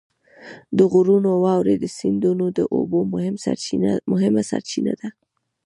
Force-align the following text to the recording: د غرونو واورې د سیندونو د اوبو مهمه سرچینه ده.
د 0.77 0.79
غرونو 0.91 1.31
واورې 1.43 1.75
د 1.79 1.85
سیندونو 1.97 2.45
د 2.57 2.59
اوبو 2.75 2.99
مهمه 4.15 4.41
سرچینه 4.51 4.93
ده. 5.01 5.09